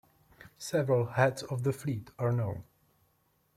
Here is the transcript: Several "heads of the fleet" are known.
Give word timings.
Several 0.57 1.05
"heads 1.05 1.43
of 1.43 1.61
the 1.61 1.71
fleet" 1.71 2.09
are 2.17 2.31
known. 2.31 2.63